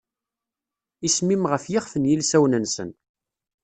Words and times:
Isem-im 1.07 1.43
ɣef 1.51 1.63
yixef 1.71 1.93
n 1.97 2.09
yilsawen-nsen. 2.09 2.89